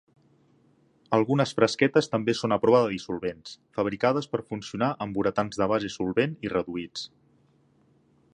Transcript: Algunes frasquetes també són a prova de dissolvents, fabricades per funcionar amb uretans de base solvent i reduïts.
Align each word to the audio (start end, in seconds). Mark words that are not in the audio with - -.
Algunes 1.17 1.51
frasquetes 1.59 2.09
també 2.13 2.35
són 2.39 2.55
a 2.57 2.59
prova 2.63 2.79
de 2.85 2.89
dissolvents, 2.95 3.53
fabricades 3.81 4.31
per 4.33 4.43
funcionar 4.49 4.91
amb 5.07 5.23
uretans 5.25 5.63
de 5.63 5.69
base 5.75 5.93
solvent 5.99 6.37
i 6.49 6.55
reduïts. 6.57 7.07